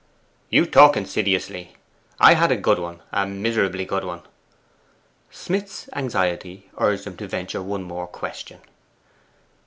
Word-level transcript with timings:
'You 0.49 0.65
talk 0.65 0.97
insidiously. 0.97 1.75
I 2.19 2.33
had 2.33 2.51
a 2.51 2.57
good 2.57 2.79
one 2.79 3.03
a 3.11 3.27
miserably 3.27 3.85
good 3.85 4.03
one!' 4.03 4.23
Smith's 5.29 5.87
anxiety 5.93 6.71
urged 6.79 7.05
him 7.05 7.15
to 7.17 7.27
venture 7.27 7.61
one 7.61 7.83
more 7.83 8.07
question. 8.07 8.61